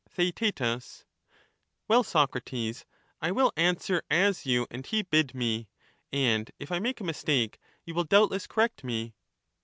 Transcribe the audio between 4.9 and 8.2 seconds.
bid me; and if I make a mistake, you will